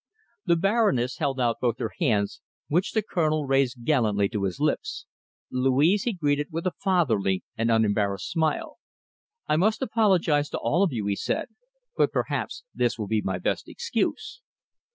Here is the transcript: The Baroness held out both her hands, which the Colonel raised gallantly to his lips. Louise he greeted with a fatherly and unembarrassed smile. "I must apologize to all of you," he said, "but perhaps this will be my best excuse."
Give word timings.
The 0.47 0.55
Baroness 0.55 1.17
held 1.19 1.39
out 1.39 1.57
both 1.61 1.77
her 1.77 1.91
hands, 1.99 2.41
which 2.69 2.93
the 2.93 3.03
Colonel 3.03 3.45
raised 3.45 3.85
gallantly 3.85 4.29
to 4.29 4.45
his 4.45 4.59
lips. 4.59 5.05
Louise 5.51 6.05
he 6.05 6.13
greeted 6.13 6.47
with 6.49 6.65
a 6.65 6.73
fatherly 6.83 7.43
and 7.55 7.69
unembarrassed 7.69 8.31
smile. 8.31 8.79
"I 9.47 9.57
must 9.57 9.83
apologize 9.83 10.49
to 10.49 10.57
all 10.57 10.81
of 10.81 10.91
you," 10.91 11.05
he 11.05 11.15
said, 11.15 11.49
"but 11.95 12.11
perhaps 12.11 12.63
this 12.73 12.97
will 12.97 13.05
be 13.07 13.21
my 13.21 13.37
best 13.37 13.69
excuse." 13.69 14.41